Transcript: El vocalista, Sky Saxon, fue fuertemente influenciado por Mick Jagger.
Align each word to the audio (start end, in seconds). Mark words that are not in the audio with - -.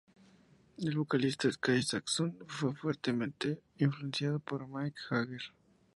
El 0.79 0.97
vocalista, 0.97 1.51
Sky 1.51 1.83
Saxon, 1.83 2.35
fue 2.47 2.73
fuertemente 2.75 3.61
influenciado 3.77 4.39
por 4.39 4.67
Mick 4.67 4.95
Jagger. 5.07 5.41